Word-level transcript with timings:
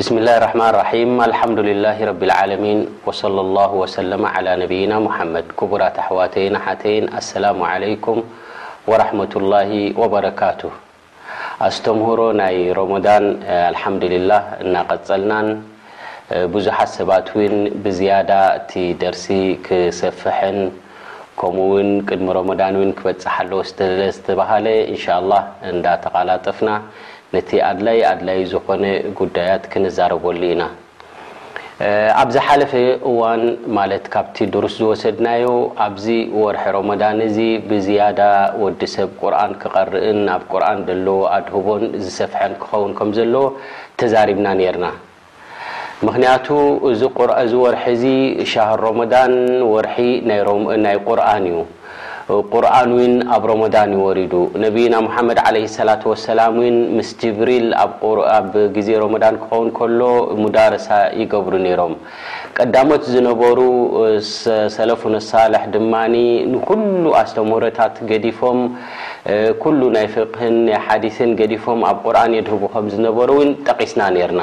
ብስም 0.00 0.16
ላ 0.28 0.32
ርحማን 0.44 0.72
ራ 0.76 0.80
ኣحዱ 1.36 1.56
ብ 2.22 2.24
ع 2.38 2.42
صى 3.20 3.28
ه 3.70 4.26
ع 4.32 4.40
ነና 4.70 4.98
መድ 5.34 5.46
ክቡራት 5.58 5.96
ኣحዋተይና 6.02 6.54
ሓተይን 6.64 7.04
ኣسላ 7.18 7.44
عለኩም 7.70 8.18
وረحመة 8.90 9.32
الላه 9.40 9.70
وበረካቱ 10.00 10.60
ኣስተምህሮ 11.68 12.20
ናይ 12.40 12.56
ሮሞዳን 12.80 13.24
ሓምዱላه 13.80 14.42
እናቀፀልናን 14.64 15.46
ብዙሓት 16.54 16.90
ሰባት 16.98 17.26
ውን 17.38 17.54
ብዝያዳ 17.84 18.30
እቲ 18.60 18.72
ደርሲ 19.02 19.26
ክሰፍሐን 19.68 20.58
ከምኡውን 21.40 21.88
ቅድሚ 22.08 22.28
ሮሞዳን 22.40 22.74
ክበፅሓ 22.98 23.34
ኣለ 23.42 23.52
ተ 23.78 24.12
ዝተሃለ 24.16 24.66
እን 25.68 25.74
እዳተቃላጠፍና 25.80 26.68
ነቲ 27.34 27.48
ኣድላይ 27.68 27.98
ኣድላይ 28.12 28.38
ዝኾነ 28.50 28.84
ጉዳያት 29.18 29.62
ክንዛረበሉ 29.70 30.40
ኢና 30.52 30.62
ኣብዝ 32.20 32.36
ሓለፈ 32.46 32.72
እዋን 33.10 33.42
ማለት 33.78 34.04
ካብቲ 34.14 34.36
ድሩስ 34.52 34.74
ዝወሰድናዮ 34.80 35.46
ኣብዚ 35.86 36.06
ወርሒ 36.42 36.64
ሮሞዳን 36.76 37.18
እዚ 37.26 37.38
ብዝያዳ 37.70 38.20
ወዲሰብ 38.62 39.08
ቁርኣን 39.22 39.52
ክቐርእን 39.62 40.20
ናብ 40.28 40.44
ቁርኣን 40.52 40.78
ዘለዎ 40.90 41.18
ኣድህቦን 41.36 41.82
ዝሰፍሐን 42.04 42.54
ክኸውን 42.62 42.92
ከም 43.00 43.10
ዘለ 43.18 43.34
ተዛሪብና 44.02 44.46
ነርና 44.60 44.86
ምክንያቱ 46.08 46.46
እዚ 46.92 47.00
ወርሒ 47.62 47.78
እዚ 47.96 48.04
ሻሃር 48.52 48.80
ሮመዳን 48.86 49.34
ወርሒ 49.74 49.98
ናይ 50.86 50.96
ቁርኣን 51.08 51.44
እዩ 51.50 51.58
ቁርኣን 52.52 52.88
ውን 52.98 53.12
ኣብ 53.34 53.42
ሮመዳን 53.50 53.90
ይወሪዱ 53.96 54.34
ነቢና 54.64 54.94
መሓመድ 55.06 55.38
ዓለ 55.48 55.56
ሰላት 55.76 56.02
ወሰላም 56.10 56.56
ን 56.74 56.78
ምስ 56.96 57.10
ጅብሪል 57.20 57.66
ኣብ 58.38 58.50
ግዜ 58.76 58.88
ሮመዳን 59.02 59.34
ክኸውን 59.42 59.68
ከሎ 59.76 60.00
ሙዳረሳ 60.42 60.88
ይገብሩ 61.20 61.54
ነይሮም 61.66 61.94
ቀዳሞት 62.58 63.02
ዝነበሩ 63.14 63.58
ሰለፉን 64.78 65.14
ኣሳልሕ 65.20 65.62
ድማ 65.76 65.92
ንኩሉ 66.54 67.04
ኣስተምረታት 67.22 67.94
ገዲፎም 68.10 68.60
ኩሉ 69.64 69.80
ናይ 69.98 70.06
ፍክህን 70.14 70.56
ናይ 70.66 70.78
ሓዲስን 70.88 71.30
ገዲፎም 71.42 71.80
ኣብ 71.92 71.98
ቁርኣን 72.04 72.36
የድህቡከም 72.40 72.86
ዝነበሩ 72.94 73.30
እውን 73.38 73.50
ጠቒስና 73.68 74.00
ነርና 74.16 74.42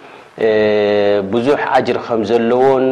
ብዙሕ 1.33 1.59
ኣጅር 1.77 1.97
ከም 2.05 2.21
ዘለዎን 2.29 2.85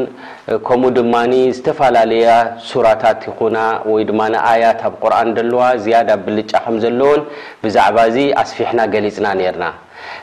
ከምኡ 0.68 0.90
ድማ 0.98 1.14
ዝተፈላለያ 1.58 2.28
ሱራታት 2.70 3.22
ይኹና 3.30 3.58
ወይ 3.92 4.04
ድማኣያት 4.10 4.80
ኣብ 4.88 4.94
ቁርኣን 5.04 5.30
ደልዋ 5.38 5.62
ዝያዳ 5.84 6.10
ብልጫ 6.26 6.52
ከም 6.66 6.76
ዘለዎን 6.84 7.22
ብዛዕባ 7.64 7.98
እዚ 8.10 8.18
ኣስፊሕና 8.42 8.80
ገሊፅና 8.96 9.28
ነርና 9.40 9.66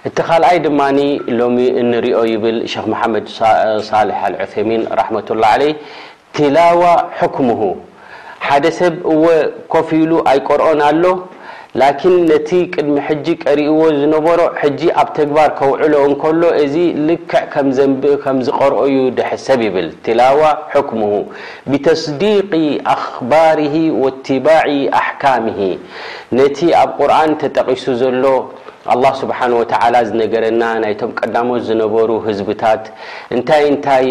እቲ 0.09 0.17
ካልኣይ 0.29 0.59
ድማኒ 0.67 0.99
ሎሚ 1.39 1.57
እንሪኦ 1.83 2.21
ይብል 2.33 2.59
ክ 2.85 2.87
መሓመድ 2.93 3.27
ሳልሕ 3.89 4.19
አልዑሚን 4.31 4.83
ራሕመትላ 5.01 5.45
ዓለ 5.55 5.63
ቲላዋ 6.37 6.83
ሕኩምሁ 7.19 7.61
ሓደ 8.47 8.65
ሰብ 8.79 8.95
እወ 9.13 9.23
ኮፍኢሉ 9.75 10.13
ኣይቆርኦን 10.33 10.81
ኣሎ 10.89 11.05
لكن 11.83 12.13
ቲ 12.49 12.59
ቅድሚ 12.75 12.95
ቀሪዎ 13.45 13.79
ዝነሮ 14.01 14.27
ኣብ 15.01 15.09
ተግባር 15.19 15.51
ዕሎ 15.85 15.95
ሎ 16.43 16.51
ዚ 16.75 16.85
ልክ 17.09 17.33
ዝقር 17.79 18.77
ሰብ 19.47 19.63
حكمه 20.73 21.15
بተصዲيق 21.71 22.53
ኣخبርه 22.95 23.75
وابع 24.03 24.65
حكمه 25.07 25.61
ነቲ 26.39 26.59
ኣብ 26.83 26.91
قር 27.01 27.11
ተጠقሱ 27.43 27.85
ሎ 28.25 28.27
ኣላ 28.93 29.07
ስብሓን 29.21 29.53
ወተዓላ 29.61 29.95
ዝነገረና 30.09 30.63
ናይቶም 30.85 31.11
ቀዳሞት 31.21 31.63
ዝነበሩ 31.69 32.11
ህዝብታት 32.27 32.83
እንታይ 33.37 33.63
እንታይ 33.71 34.05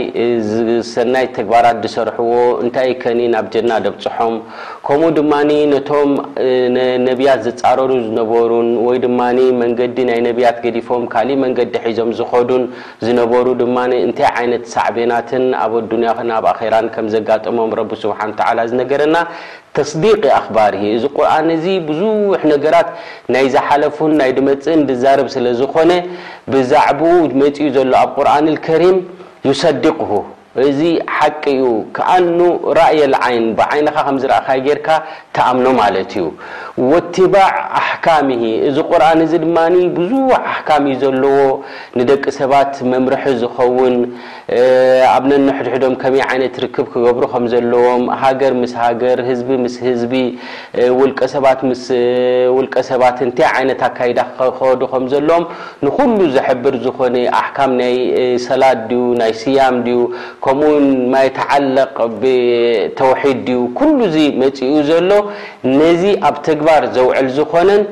ዝሰናይ 0.50 1.26
ተግባራት 1.38 1.78
ዝሰርሕዎ 1.86 2.34
እንታይ 2.64 2.90
ከኒ 3.02 3.20
ኣብ 3.40 3.48
ጀና 3.54 3.72
ደብፅሖም 3.86 4.36
ከምኡ 4.88 5.10
ድማኒ 5.20 5.52
ነቶም 5.74 6.12
ነቢያት 7.10 7.42
ዝፃረሩ 7.48 7.92
ዝነበሩን 8.08 8.70
ወይ 8.88 9.00
ድማ 9.06 9.20
መንገዲ 9.64 9.98
ናይ 10.12 10.20
ነቢያት 10.30 10.58
ገዲፎም 10.66 11.04
ካልእ 11.14 11.38
መንገዲ 11.46 11.74
ሒዞም 11.86 12.10
ዝኮዱን 12.20 12.64
ዝነበሩ 13.06 13.48
ድማ 13.64 13.78
እንታይ 14.06 14.30
ዓይነት 14.40 14.64
ሳዕቤናትን 14.76 15.46
ኣብ 15.66 15.74
ኣዱንያኸን 15.82 16.32
ኣብ 16.38 16.46
ኣኼራን 16.54 16.88
ከም 16.96 17.08
ዘጋጠሞም 17.16 17.72
ረቢ 17.82 17.92
ስብሓንተላ 18.06 18.60
ዝነገረና 18.72 19.16
ተስዲቅ 19.78 20.22
ኣኽባርሂ 20.40 20.82
እዚ 20.98 21.04
ቁርን 21.18 21.48
እዚ 21.58 21.66
ብዙሕ 21.90 22.42
ነገራት 22.54 22.88
ናይ 23.36 23.46
ዝሓለፉን 23.56 24.14
ናይ 24.22 24.32
ድመፅእን 24.38 24.82
ድዛረብ 24.92 25.28
ስለ 25.36 25.46
ዝኾነ 25.62 25.92
ብዛዕባኡ 26.54 27.20
መፂኡ 27.42 27.68
ዘሎ 27.78 27.92
ኣብ 28.04 28.10
ቁርን 28.20 28.48
ልከሪም 28.56 28.98
ይሰዲቅሁ 29.50 30.12
እዚ 30.66 30.80
ሓቂ 31.16 31.44
ኡ 31.62 31.72
ከኣኑ 31.96 32.40
ራእየ 32.78 33.06
ልዓይን 33.14 33.46
ብዓይንኻ 33.58 33.96
ከምዝረእኸ 34.08 34.48
ጌርካ 34.66 34.88
ተኣምኖ 35.36 35.66
ማለት 35.80 36.12
እዩ 36.20 36.28
ወትባዕ 36.92 37.52
ኣሕካሚሂ 37.80 38.44
እዚ 38.68 38.78
ቁርን 38.92 39.20
እዚ 39.26 39.34
ድማ 39.46 39.58
ብዙሕ 39.98 40.30
ኣሕካሚ 40.52 40.86
ዘለዎ 41.02 41.40
ንደቂ 42.00 42.24
ሰባት 42.40 42.74
መምርሒ 42.92 43.26
ዝኸውን 43.42 43.96
ኣብነን 45.12 45.46
ሕድሕዶም 45.58 45.94
ከመይ 46.02 46.22
ዓይነት 46.32 46.56
ርክብ 46.64 46.88
ክገብሩ 46.94 47.24
ከም 47.32 47.46
ዘለዎም 47.54 48.04
ሃገር 48.22 48.54
ምስ 48.62 48.74
ሃገር 48.82 49.18
ህዝቢ 49.30 49.50
ምስ 49.64 49.76
ህዝቢ 49.86 50.14
ውልቀሰባት 51.00 51.60
ስ 51.84 51.96
ውልቀሰባት 52.56 53.18
እንታይ 53.26 53.48
ዓይነት 53.56 53.82
ኣካዳ 53.88 54.18
ክኸዱ 54.40 54.82
ከም 54.92 55.06
ዘለዎም 55.14 55.46
ንኩሉ 55.86 56.18
ዘሕብር 56.36 56.76
ዝኾነ 56.86 57.16
ኣሕካም 57.42 57.72
ናይ 57.82 57.96
ሰላድ 58.48 58.80
ድዩ 58.92 59.04
ናይ 59.22 59.32
ስያም 59.42 59.76
ድዩ 59.88 60.00
ከምኡውን 60.46 60.86
ማይተዓለቕ 61.14 61.98
ብተውሒድ 62.22 63.40
ድዩ 63.48 63.60
ኩሉዚ 63.80 64.18
መፅኡ 64.44 64.72
ዘሎ 64.92 65.12
ነዚ 65.80 66.04
ኣብ 66.30 66.36
ተግባር 66.50 66.82
ዘውዕል 66.98 67.28
ዝኮነን 67.38 67.84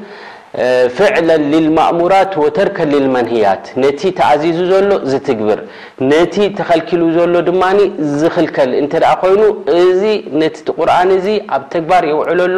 ፍዕላ 0.98 1.30
ልማእሙራት 1.52 2.34
ወተርከ 2.42 2.78
ልመንያት 2.92 3.64
ነቲ 3.84 4.02
ተኣዚዙ 4.20 4.58
ዘሎ 4.72 4.90
ዝትግብር 5.12 5.60
ነቲ 6.12 6.36
ተከልኪሉ 6.58 7.02
ዘሎ 7.16 7.34
ድማ 7.48 7.64
ዝኽልከል 8.20 8.72
እተ 8.82 8.94
ኮይኑ 9.24 9.42
እዚ 9.86 10.02
ነ 10.42 10.52
ቁርን 10.78 11.10
እዚ 11.18 11.28
ኣብ 11.58 11.64
ተግባር 11.76 12.04
የውዕለሎ 12.12 12.58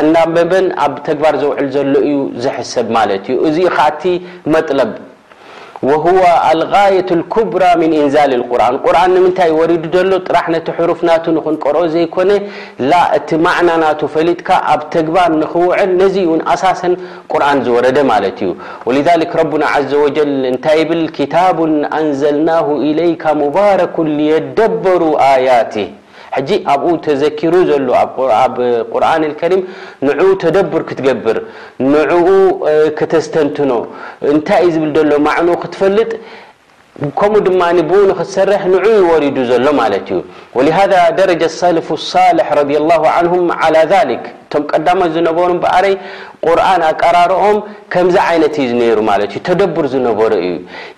ኣናበበን 0.00 0.66
ኣብ 0.86 0.94
ተግባር 1.10 1.36
ዘውዕል 1.44 1.68
ዘሎ 1.76 1.94
እዩ 2.10 2.18
ዝሕሰብ 2.46 2.88
ማለት 2.98 3.24
እዩ 3.30 3.38
እዚኡ 3.48 3.68
ከዓቲ 3.78 4.02
መጥለብ 4.54 4.90
وهو 5.90 6.22
الغاية 6.54 7.10
الكبرى 7.18 7.70
من 7.82 7.90
انዛل 8.00 8.32
القرن 8.40 8.74
ر 8.96 8.98
ም 9.24 9.28
ورد 9.58 9.94
ሎ 10.10 10.10
ጥራح 10.26 10.46
حرፍ 10.76 11.00
ርኦ 11.10 11.76
ዘيኮن 11.94 12.30
እቲ 13.18 13.30
عن 13.56 13.68
ና 13.82 13.84
ፈلጥ 14.14 14.48
ኣብ 14.72 14.80
ተግባ 14.94 15.16
نክور 15.40 15.72
ዚ 16.14 16.16
ሳሰ 16.62 16.80
رن 17.42 17.58
ዝረد 17.66 17.98
ዩ 18.46 18.48
ولذلك 18.86 19.30
رب 19.42 19.52
عز 19.74 19.92
وج 20.04 20.16
ይ 20.78 20.82
ብ 20.88 20.90
كتاب 21.18 21.58
أنዘلنه 21.98 22.66
إليك 22.88 23.24
مبارك 23.42 23.94
ليደبሩ 24.18 25.00
آيت 25.34 25.74
ኣብኡ 26.40 26.90
ተዘኪሩ 27.06 27.54
ሎ 27.86 27.88
ኣብ 28.02 28.56
قርآن 28.92 29.22
الከሪي 29.30 29.58
نኡ 30.06 30.20
ተደبር 30.42 30.82
ክትገብር 30.88 31.36
نኡ 31.92 32.12
ከተዝተንትኖ 32.98 33.72
እንታይ 34.32 34.64
ዝብል 34.74 34.96
ሎ 35.10 35.12
ማعن 35.28 35.48
ክትፈልጥ 35.62 36.10
ከምኡ 37.18 37.40
ድማ 37.46 37.62
ክትሰርح 38.18 38.62
ን 38.72 38.74
ورዱ 39.10 39.36
ዘሎ 39.50 39.64
ማ 39.80 39.82
ዩ 40.08 40.10
ولذا 40.56 41.02
ደረ 41.18 41.30
ሰለف 41.62 41.88
الصح 41.98 42.26
ض 42.68 42.70
الله 42.82 43.02
عه 43.16 43.34
على 43.62 43.80
ذك 43.92 44.24
ቀዳ 44.72 44.88
ዝነሩ 45.14 45.38
ረ 46.58 46.60
ርን 46.64 46.82
ኣቀራርኦም 46.90 47.56
ከዚ 47.92 48.14
ይነት 48.34 48.56
ሩ 48.98 49.04
ተደብር 49.48 49.84
ዝነበሩ 49.94 50.30
እዩ 50.46 50.54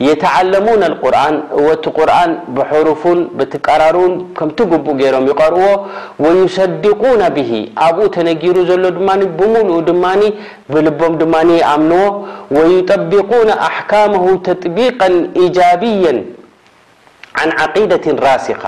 የተعለሙ 0.06 0.67
ርን 1.15 1.35
ወቲ 1.67 1.85
ርን 2.11 2.31
ብحሩፉን 2.56 3.19
ቀራሩን 3.67 4.12
ከምቲ 4.39 4.59
ቡእ 4.71 4.87
ገሮም 5.01 5.27
ይርዎ 5.33 5.59
ويሰድقና 6.23 7.21
ኣብ 7.87 7.97
ተነጊሩ 8.17 8.56
ዘሎ 8.71 8.85
ብሉ 9.41 9.55
ድማ 9.91 10.05
ብልቦም 10.73 11.12
ድማ 11.23 11.35
ኣምንዎ 11.75 12.05
ويطبق 12.56 13.31
ኣحካمه 13.69 14.25
ተطቢق 14.47 15.01
يجبي 15.43 16.05
عን 17.41 17.49
عقደት 17.62 18.05
ራሲካ 18.29 18.62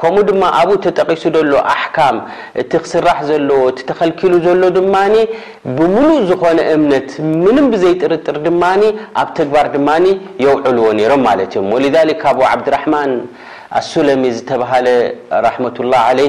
ከምኡ 0.00 0.18
ድማ 0.28 0.42
ኣብኡ 0.58 0.74
ተጠቂሱ 0.84 1.22
ዘሎ 1.34 1.52
ኣሕካም 1.72 2.16
እቲ 2.60 2.70
ክስራሕ 2.84 3.18
ዘለ 3.28 3.48
እቲ 3.70 3.78
ተኸልኪሉ 3.88 4.32
ዘሎ 4.46 4.62
ድማ 4.76 4.94
ብሙሉእ 5.78 6.20
ዝኾነ 6.28 6.58
እምነት 6.76 7.08
ምን 7.44 7.56
ብዘይጥርጥር 7.72 8.36
ድማ 8.46 8.62
ኣብ 9.22 9.28
ተግባር 9.38 9.66
ድማ 9.76 9.88
የውዕልዎ 10.44 10.86
ነይሮም 10.98 11.22
ማለት 11.28 11.50
እዮም 11.54 11.68
ወذ 11.76 11.96
ኣብ 12.32 12.38
ዓብድራማን 12.52 13.12
ኣሱለሚ 13.80 14.22
ዝተብሃለ 14.36 14.86
ራመة 15.46 15.76
ላه 15.92 16.00
عለ 16.08 16.20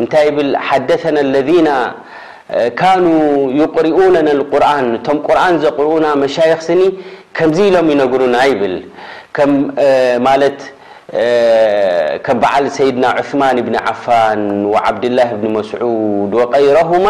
እንታይ 0.00 0.26
ብል 0.36 0.50
ሓደثና 0.68 1.16
ለذና 1.34 1.68
ካኑ 2.80 3.04
ይقሪኡ 3.60 3.98
ቁርን 4.52 4.86
ቶም 5.06 5.18
ቁርን 5.28 5.54
ዘቕርኡና 5.64 6.06
መሻይክስኒ 6.22 6.80
ከምዚ 7.36 7.56
ኢሎም 7.70 7.86
ይነግሩና 7.92 8.36
ይብል 8.50 8.74
ك 12.26 12.28
بعل 12.42 12.70
سيدنا 12.78 13.08
عثمان 13.18 13.56
بن 13.60 13.74
عفان 13.76 14.40
وعبدالله 14.72 15.28
بن 15.42 15.46
مسعود 15.58 16.30
وغيرهم 16.38 17.04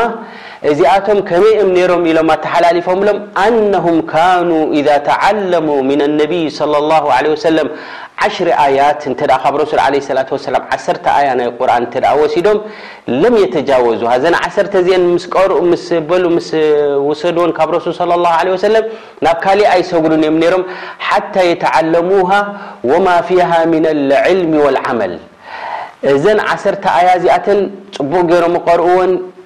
اዚቶم 0.70 1.18
كم 1.30 1.44
نر 1.78 1.92
اتحللفم 2.36 2.98
ሎم 3.08 3.18
أنهم 3.46 3.96
كانوا 4.16 4.62
إذا 4.78 4.96
تعلموا 5.10 5.80
من 5.90 6.00
النبي 6.08 6.44
صلى 6.60 6.76
الله 6.82 7.04
عله 7.16 7.30
وسلم 7.36 7.66
1ሽ 8.26 8.36
يት 8.78 9.02
ካብ 9.42 9.54
ሱ 9.70 9.72
عه 9.84 9.98
ة 10.02 10.32
و 10.34 10.36
1 10.46 11.08
ያ 11.26 11.28
ና 11.38 11.44
ሲዶም 12.34 12.58
ለም 13.22 13.34
يተوዙ 13.42 14.00
ሰተ 14.54 14.74
ሰን 17.20 17.50
ካብ 17.58 17.68
رሱ 17.76 17.86
صى 18.00 18.02
الله 18.18 18.32
عله 18.40 18.50
وሰ 18.56 18.64
ናብ 19.24 19.36
ካእ 19.44 19.60
ኣይሰጉሉን 19.74 20.22
እም 20.30 20.36
ሮም 20.52 20.62
ሓታ 21.06 21.34
يተعلሙه 21.50 22.30
وማ 22.90 23.06
ፊه 23.28 23.50
من 23.74 23.84
العلم 23.96 24.52
والعمል 24.64 25.12
እ 26.12 26.14
1ተ 26.52 26.84
ያ 27.08 27.10
ዚትን 27.22 27.58
ፅቡቅ 27.96 28.28
ሮም 28.44 28.54
قዎ 28.68 28.92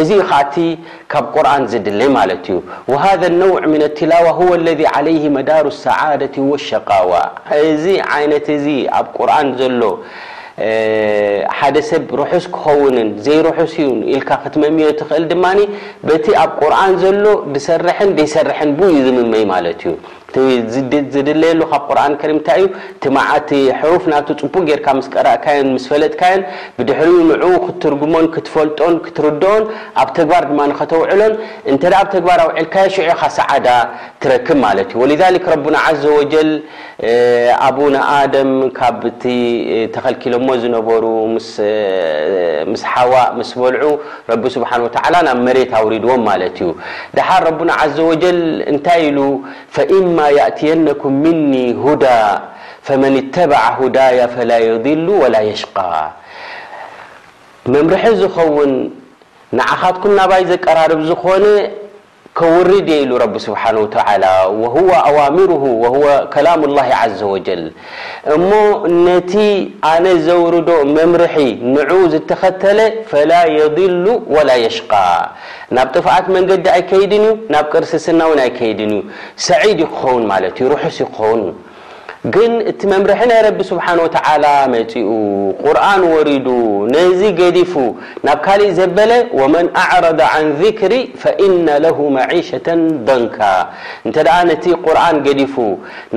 እዚ 0.00 0.10
ካቲ 0.30 0.54
ካብ 1.12 1.24
ቁርን 1.34 1.62
ዝድለይ 1.70 2.08
ማለት 2.18 2.42
እዩ 2.48 2.56
وሃذ 2.90 3.22
لነውع 3.32 3.62
ም 3.72 3.74
ትላዋ 3.98 4.26
ه 4.38 4.40
ለذ 4.66 4.80
عለይه 4.94 5.24
መዳሩ 5.36 5.64
ሰعደቲ 5.86 6.34
والሸቃዋ 6.50 7.12
እዚ 7.72 7.84
ዓይነት 8.16 8.46
ዚ 8.64 8.66
ኣብ 8.98 9.06
ቁርን 9.16 9.48
ዘሎ 9.60 9.82
ሓደሰብ 11.58 12.04
ርሑስ 12.20 12.44
ክኸውንን 12.54 13.08
ዘይርሑስ 13.24 13.72
ዩ 13.82 13.86
ኢልካ 14.14 14.30
ክትመምዮ 14.42 14.86
ትኽእል 15.00 15.24
ድማ 15.32 15.44
በቲ 16.06 16.26
ኣብ 16.42 16.50
ቁርን 16.60 16.92
ዘሎ 17.02 17.24
ሰርሐን 17.68 18.10
ሰርሐን 18.36 18.70
ዩ 18.92 18.96
ዝምመይ 19.06 19.44
ማለት 19.52 19.80
እዩ 19.86 19.92
ዝድለየ 21.12 21.50
ሩፍ 21.60 21.84
ቀ 22.20 22.38
ፈጥ 28.54 28.56
ክሞ 28.56 28.56
ፈጦ 28.56 28.82
ርኦ 29.32 29.52
ኣብ 30.02 30.18
ባር 30.30 30.44
ተውሎ 30.92 32.48
ልካ 32.56 32.84
ሰ 33.36 33.46
ክ 34.48 34.98
ኣ 35.00 35.98
ካተከሎ 38.78 40.36
ሩ 43.80 44.10
ሓ 44.70 44.92
በልዑ 44.92 44.92
ብ 45.46 45.48
ኣሪድዎ 45.80 46.74
يأትنك 50.38 51.02
هዳ 51.84 52.04
فመن 52.86 53.12
اتبع 53.22 53.62
هዳي 53.80 54.18
فل 54.34 54.50
يذሉ 54.68 55.08
ول 55.22 55.34
يሽقى 55.50 55.92
መምርሒ 57.72 58.04
ዝኸውን 58.20 58.70
نعኻትኩም 59.58 60.12
ናባይ 60.18 60.42
ዘቀራርب 60.50 61.00
ዝኾ 61.08 61.24
ከውሪ 62.38 62.70
ኢሉ 63.02 63.12
ስብሓه 63.46 63.76
ه 64.76 64.96
ኣዋሚር 65.14 65.50
ه 65.62 65.64
ከላም 66.34 66.60
الله 66.68 66.88
عዘ 67.02 67.18
وጀል 67.34 67.62
እሞ 68.36 68.50
ነቲ 69.06 69.32
ኣነ 69.92 70.06
ዘውርዶ 70.26 70.70
መምርሒ 70.96 71.36
ንዑ 71.74 71.90
ዝተኸተለ 72.12 72.78
ፈላ 73.10 73.32
የضሉ 73.58 74.06
وላ 74.34 74.50
የሽቃ 74.64 74.92
ናብ 75.76 75.88
ጥፍአት 75.94 76.26
መንገዲ 76.36 76.64
ኣይከይድንዩ 76.76 77.28
ናብ 77.54 77.64
ቅርስስና 77.72 78.20
ውን 78.30 78.40
ኣይከድን 78.44 78.92
እዩ 78.98 79.02
ሰዒድ 79.48 79.78
ይክኸውን 79.84 80.22
ት 80.52 80.56
እዩ 80.64 80.68
ርሑስ 80.74 80.96
ይክኸውን 81.04 81.42
ግን 82.34 82.52
እቲ 82.70 82.80
መምርሒ 82.92 83.18
ናይ 83.30 83.40
ረቢ 83.46 83.58
ስብሓ 83.68 83.86
ወተ 84.04 84.14
መፂኡ 84.72 85.10
ቁርን 85.64 86.02
ወሪዱ 86.12 86.46
ነዚ 86.94 87.20
ገዲፉ 87.40 87.72
ናብ 88.26 88.38
ካሊእ 88.46 88.72
ዘበለ 88.78 89.12
ወመን 89.40 89.66
ኣዕረض 89.82 90.20
ን 90.46 90.48
ذክሪ 90.60 90.94
ፈኢና 91.22 91.68
ለሁ 91.84 91.98
ማሸة 92.16 92.66
ደንካ 93.06 93.38
እንተ 94.06 94.16
ነቲ 94.50 94.64
ቁርን 94.86 95.16
ገዲፉ 95.26 95.54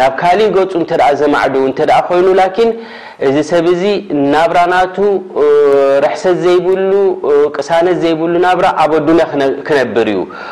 ናብ 0.02 0.14
ካሊእ 0.22 0.50
ገፁ 0.58 0.72
እተ 0.86 0.92
ዘማዕዱ 1.22 1.56
እተ 1.72 1.80
ኮይኑ 2.10 2.28
ላን 2.42 2.72
እዚ 3.28 3.36
ሰብ 3.52 3.66
ዙ 3.82 3.84
ናብራ 4.34 4.60
ናቱ 4.74 4.96
ርሕሰት 6.04 6.38
ዘይብሉ 6.46 6.92
ቅሳነት 7.56 7.98
ዘይብሉ 8.04 8.32
ናብራ 8.46 8.68
ኣብ 8.84 8.94
ኣዱኒ 9.00 9.20
ክነብር 9.68 10.08
እዩ 10.14 10.22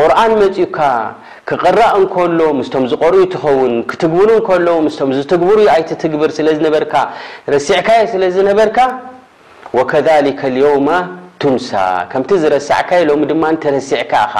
ቁርን 0.00 0.32
መፂኡካ 0.40 0.78
ክቕራእ 1.48 1.94
እንከሎ 2.00 2.40
ምስቶም 2.58 2.84
ዝቆርኡ 2.90 3.22
ትኸውን 3.32 3.72
ክትግብር 3.90 4.30
እከለ 4.38 4.66
ምስቶም 4.86 5.10
ዝትግብሩ 5.16 5.58
ኣይቲ 5.74 5.90
ትግብር 6.02 6.30
ስለዝነበርካ 6.38 6.94
ርሲዕካየ 7.54 8.02
ስለዝነበርካ 8.12 8.78
ወከሊከ 9.78 10.40
ልዮውማ 10.56 10.88
ቱንሳ 11.42 11.68
ከምቲ 12.12 12.30
ዝረሳዕካ 12.42 12.90
ሎሚ 13.08 13.22
ድማ 13.30 13.42
ንተረሲዕ 13.54 14.00
ከኻ 14.12 14.34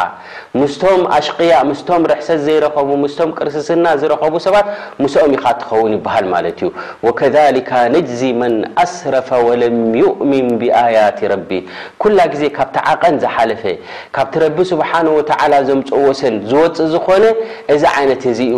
ምስቶም 0.61 1.00
ኣሽቅያ 1.17 1.52
ምስቶም 1.71 2.02
ርሕሰት 2.11 2.40
ዘይረኸቡ 2.47 2.88
ምስቶም 3.02 3.31
ቅርስስና 3.38 3.87
ዝረኸቡ 4.00 4.35
ሰባት 4.47 4.67
ምስኦም 5.02 5.33
ኢኻ 5.37 5.45
እትኸውን 5.55 5.93
ይበሃል 5.97 6.26
ማለት 6.35 6.59
እዩ 6.62 6.71
ወከሊካ 7.07 7.71
ነጅዚ 7.95 8.23
መን 8.40 8.55
ኣስረፈ 8.85 9.28
ወለም 9.49 9.76
ዩኡምን 10.02 10.49
ብኣያት 10.62 11.21
ረቢ 11.33 11.50
ኩላ 12.05 12.19
ግዜ 12.33 12.43
ካብቲ 12.59 12.76
ዓቐን 12.93 13.19
ዝሓለፈ 13.25 13.62
ካብቲ 14.19 14.35
ረቢ 14.45 14.59
ስብሓን 14.73 15.09
ወ 15.17 15.21
ዞምፀወሰን 15.69 16.35
ዝወፅእ 16.50 16.88
ዝኾነ 16.95 17.25
እዚ 17.75 17.83
ዓይነት 17.97 18.25
እዚኡ 18.33 18.57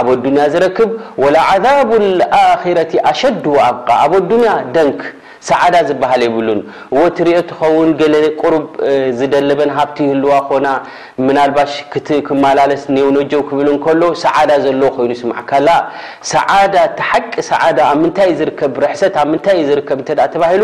ኣብ 0.00 0.06
ኣዱንያ 0.16 0.44
ዝረክብ 0.54 0.90
ወላዓዛብ 1.22 1.90
ልኣክረቲ 2.20 2.92
ኣሸድ 3.12 3.44
ኣቃ 3.68 3.88
ኣብ 4.04 4.12
ኣዱንያ 4.20 4.52
ደንክ 4.76 5.00
ሰዓዳ 5.46 5.74
ዝበሃል 5.88 6.22
የብሉን 6.24 6.60
ወትሪኦ 6.98 7.40
ትኸውን 7.50 7.90
ገለ 8.00 8.14
ቁሩብ 8.42 8.64
ዝደለበን 9.18 9.70
ሃብቲ 9.76 9.98
ህልዋ 10.10 10.32
ኮና 10.48 10.66
ምናልባሽ 11.26 11.74
ክመላለስ 12.28 12.82
ነጀው 13.16 13.42
ክብል 13.48 13.68
ከሎ 13.84 14.02
ሰዓዳ 14.24 14.50
ዘለ 14.64 14.82
ኮይኑ 14.96 15.12
ስማዕካ 15.22 15.50
ሰዓዳ 16.32 16.74
ቲ 17.00 17.04
ሓቂ 17.10 17.32
ሰዓዳ 17.50 17.78
ኣብ 17.90 17.98
ምንታይ 18.04 18.30
ዝርከብ 18.40 18.74
ርሰት 18.84 19.14
ኣብ 19.24 19.30
ታይ 19.46 19.58
ዝርከብ 19.68 19.98
ተባሂሉ 20.34 20.62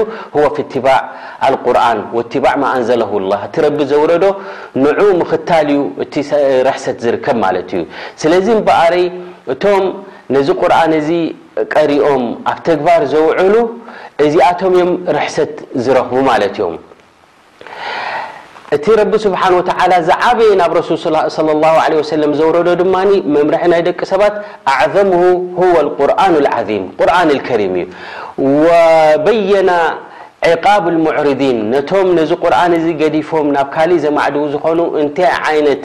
ፍትባዕ 0.57 1.01
ኣልቁርን 1.47 1.99
ባዕ 2.45 2.55
መኣንዘለሁላ 2.65 3.33
እቲ 3.47 3.55
ረቢ 3.67 3.79
ዘውረዶ 3.93 4.25
ንዑ 4.85 5.01
ምኽታል 5.21 5.69
ዩ 5.77 5.81
እቲ 6.05 6.15
ርሕሰት 6.69 6.99
ዝርከብ 7.05 7.37
ማለት 7.45 7.69
እዩ 7.77 7.83
ስለዚ 8.23 8.49
በርእቶ 8.69 9.63
ነዚ 10.35 10.49
ቁርን 10.61 10.93
እዚ 11.01 11.09
ቀሪኦም 11.75 12.23
ኣብ 12.51 12.59
ተግባር 12.69 13.01
ዘውዕሉ 13.13 13.55
እዚኣቶም 14.25 14.73
እዮም 14.77 14.93
ርሕሰት 15.17 15.53
ዝረክቡ 15.85 16.15
ማለት 16.31 16.55
እዮም 16.59 16.77
እቲ 18.77 18.85
ረቢ 19.01 19.13
ስብሓه 19.25 19.51
وተ 19.59 19.71
ዝዓበየ 20.09 20.51
ናብ 20.61 20.71
ረሱ 20.79 20.91
ه 21.01 21.77
ع 22.23 22.31
ዘረዶ 22.41 22.69
ድማ 22.81 22.95
መምርሒ 23.35 23.63
ናይ 23.73 23.83
ደቂ 23.89 24.01
ሰባት 24.13 24.35
ኣعظምه 24.73 25.23
هو 25.61 25.75
قርን 25.99 26.35
ع 26.55 26.59
ርን 27.27 27.39
ከሪ 27.47 27.63
እዩ 29.41 29.53
ና 29.69 29.71
ዕቃብ 30.53 30.85
ሪዲን 31.27 31.59
ነቶም 31.73 32.09
ነዚ 32.17 32.31
ቁርን 32.45 32.73
እዚ 32.79 32.87
ገዲፎም 33.01 33.47
ናብ 33.55 33.69
ካሊእ 33.75 34.01
ዘማዕድኡ 34.05 34.43
ዝኮኑ 34.53 34.81
እንታይ 35.03 35.55
ይነት 35.59 35.85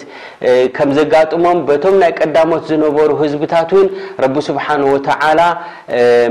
ከም 0.78 0.90
ዘጋሞም 0.98 1.60
በቶም 1.70 1.96
ናይ 2.02 2.12
ቀዳሞት 2.20 2.64
ዝነበሩ 2.70 3.10
ህዝብታት 3.22 3.70
ውን 3.78 3.88
ረቢ 4.24 4.36
ስብሓ 4.50 4.66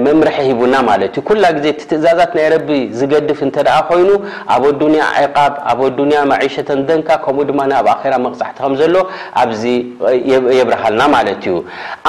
መምርሒ 0.07 0.37
ሂቡና 0.49 0.75
ማ 0.89 0.97
ኩላ 1.29 1.45
ግዜ 1.57 1.67
ትእዛዛት 1.91 2.33
ናይ 2.39 2.47
ረ 2.55 2.59
ዝገድፍ 2.99 3.41
ተ 3.57 3.79
ኮይኑ 3.91 4.11
ኣብ 4.57 4.65
ኣዱንያ 4.73 5.03
ቃ 5.35 5.47
ኣ 5.71 5.75
ኣዱያ 5.87 6.21
ማሸተን 6.33 6.81
ደንካ 6.89 7.09
ከምኡ 7.25 7.43
ድማ 7.51 7.61
ብ 7.87 7.89
ኣራ 7.97 8.15
መቅፃዕቲ 8.27 8.59
ከዘሎ 8.69 8.97
ኣዚ 9.45 9.63
የብረሃልና 10.59 11.03
ማለት 11.17 11.43
እዩ 11.49 11.57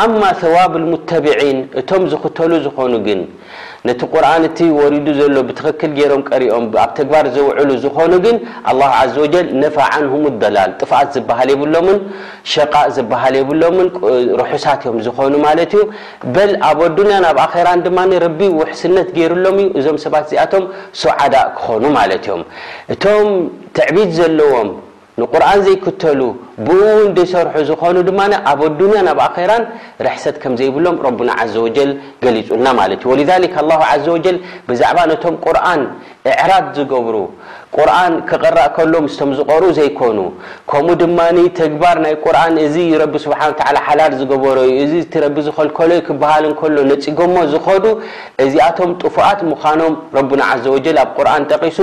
ኣማ 0.04 0.22
ሰዋብ 0.44 0.74
ሙተቢን 0.92 1.60
እቶም 1.82 2.04
ዝክተሉ 2.14 2.52
ዝኾኑ 2.68 2.94
ግን 3.08 3.22
ነቲ 3.88 4.02
ርን 4.24 4.96
ዱ 5.06 5.10
ዘሎ 5.20 5.36
ትክ 5.58 5.82
ቀሪኦም 6.30 6.66
ኣብ 6.84 6.90
ተግባር 7.00 7.26
ዘውዕሉ 7.36 7.70
ዝኮኑ 7.84 8.12
ግን 8.26 8.38
ኣ 8.72 8.74
ዘ 9.14 9.16
ወጀል 9.24 9.48
ነፋ 9.62 9.76
ዓንሁም 9.98 10.24
ደላል 10.42 10.72
ጥፋኣት 10.82 11.10
ዝበሃል 11.16 11.50
የብሎምን 11.54 12.00
ሸቃ 12.54 12.74
ዝበሃል 12.98 13.36
የብሎምን 13.40 13.88
ርሑሳት 14.42 14.82
ዮም 14.90 14.98
ዝኮኑ 15.08 15.34
ማለት 15.48 15.74
ዩ 15.80 15.84
በል 16.36 16.54
ኣብ 16.72 16.80
ኣዱኒያ 16.90 17.18
ናብ 17.28 17.40
ኣራን 17.46 17.82
ድማረቢ 17.88 18.40
ውሕስነት 18.60 19.10
ገይሩሎም 19.18 19.58
እዩ 19.64 19.70
እዞም 19.82 19.98
ሰባት 20.06 20.26
እዚኣቶም 20.30 20.66
ሱዓዳእ 21.04 21.48
ክኮኑ 21.58 21.84
ማለት 22.00 22.24
እዮም 22.28 22.44
እቶም 22.96 23.28
ተዕቢድ 23.80 24.10
ዘለዎም 24.20 24.70
ንቁርን 25.22 25.60
ዘይክተሉ 25.66 26.22
ብው 26.68 27.00
ደ 27.18 27.22
ሰርሑ 27.32 27.56
ዝኮኑ 27.70 27.96
ድማ 28.08 28.20
ኣብ 28.52 28.60
ኣዱንያ 28.68 29.00
ናብ 29.08 29.20
ኣከራን 29.28 29.64
ርሕሰት 30.06 30.36
ከም 30.44 30.54
ዘይብሎም 30.60 30.98
ረና 31.06 31.30
ዘ 31.54 31.56
ወጀል 31.66 31.90
ገሊፁልና 32.24 32.68
ማለት 32.80 33.02
እዩ 33.06 33.14
ወ 33.14 33.92
ዘ 34.06 34.08
ወጀል 34.16 34.38
ብዛዕባ 34.70 35.00
ነቶም 35.12 35.36
ቁርን 35.46 35.82
ኤዕራድ 36.34 36.66
ዝገብሩ 36.78 37.16
ቁርን 37.78 38.14
ክቐራእ 38.30 38.70
ከሎ 38.76 38.94
ምስቶም 39.06 39.32
ዝቆሩኡ 39.38 39.66
ዘይኮኑ 39.78 40.20
ከምኡ 40.72 40.92
ድማ 41.02 41.20
ተግባር 41.60 41.98
ናይ 42.06 42.14
ቁርን 42.26 42.56
እዚ 42.66 42.76
ረቢ 43.02 43.14
ስብሓ 43.26 43.40
ሓላል 43.86 44.14
ዝገበረዩ 44.20 44.70
እዚ 44.84 44.94
ትረቢ 45.14 45.36
ዝከልከሎዩ 45.48 46.00
ክበሃልከሎ 46.08 46.78
ነፂጎሞ 46.92 47.36
ዝኮዱ 47.54 47.86
እዚኣቶም 48.46 48.92
ጥፉኣት 49.02 49.40
ምዃኖም 49.50 49.94
ረና 50.18 50.44
ዘወጀል 50.64 50.98
ኣብ 51.04 51.12
ቁርን 51.18 51.44
ጠቂሱ 51.52 51.78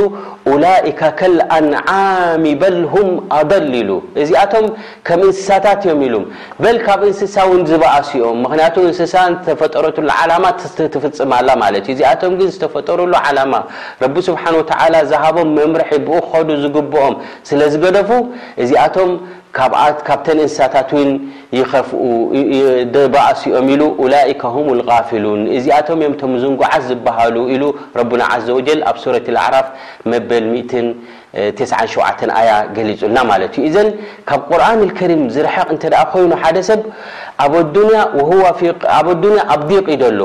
ላካ 0.65 1.01
ከልኣንዓሚ 1.21 2.45
በልሁም 2.63 3.09
ኣበል 3.39 3.69
ኢሉ 3.83 3.91
እዚኣቶም 4.25 4.67
ከም 5.09 5.23
እንስሳታት 5.29 5.81
ዮም 5.91 6.03
ኢሉ 6.09 6.17
በል 6.63 6.77
ካብ 6.87 7.01
እንስሳ 7.11 7.37
ውን 7.51 7.63
ዝበኣሲኦም 7.71 8.39
ምክንያቱ 8.47 8.75
እንስሳን 8.89 9.33
ዝተፈጠረሉ 9.39 10.09
ዓማ 10.19 10.45
ትፍፅማላ 10.95 11.49
ማለት 11.65 11.87
እዩ 11.91 11.95
እዚኣቶም 11.97 12.35
ግን 12.43 12.49
ዝተፈጠረሉ 12.57 13.11
ዓ 13.25 13.35
ስሓ 14.27 14.43
ክዱ 15.91 16.09
ዝግብኦም 16.63 17.15
ስለ 17.49 17.61
ዝገደፉ 17.73 18.11
እዚኣቶም 18.63 19.11
ካብተን 20.07 20.39
እንስሳታት 20.45 20.91
ይኸፍ 21.59 21.89
እሲኦም 23.35 23.67
ኢሉ 23.75 23.83
ላ 24.13 24.17
ም 24.67 24.75
غፊሉን 24.89 25.43
እዚኣቶም 25.59 26.01
ዮምቶም 26.07 26.33
ዝንጓዓስ 26.43 26.83
ዝበሃሉ 26.91 27.37
ኢሉ 27.55 27.65
ረና 27.99 28.23
ዘወጀል 28.47 28.81
ኣብ 28.91 28.97
ሱረት 29.05 29.29
ዓራፍ 29.45 29.69
መበል 30.13 30.47
7 31.63 32.29
ኣያ 32.41 32.51
ገሊፁና 32.77 33.17
ማለት 33.31 33.55
እዩ 33.61 33.67
ዘን 33.75 33.89
ካብ 34.29 34.43
ቁርን 34.51 34.83
ከሪም 34.99 35.23
ዝርሐቕ 35.35 35.69
እ 35.89 35.91
ኮይኑ 36.13 36.33
ሓደ 36.43 36.57
ሰብ 36.69 36.81
ኣ 37.45 37.47
ዱያ 37.75 37.97
ኣብ 38.99 39.09
ዲ 39.23 39.31
ሎ 40.19 40.21